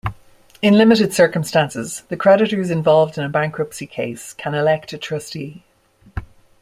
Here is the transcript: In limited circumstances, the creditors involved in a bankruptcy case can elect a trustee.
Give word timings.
In 0.63 0.79
limited 0.79 1.13
circumstances, 1.13 2.01
the 2.09 2.17
creditors 2.17 2.71
involved 2.71 3.19
in 3.19 3.23
a 3.23 3.29
bankruptcy 3.29 3.85
case 3.85 4.33
can 4.33 4.55
elect 4.55 4.93
a 4.93 4.97
trustee. 4.97 5.63